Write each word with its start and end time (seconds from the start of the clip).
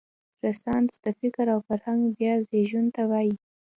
رنسانس 0.43 0.91
د 1.05 1.07
فکر 1.19 1.45
او 1.53 1.59
فرهنګ 1.67 2.01
بیا 2.17 2.33
زېږون 2.49 2.85
ته 2.95 3.01
وايي. 3.09 3.35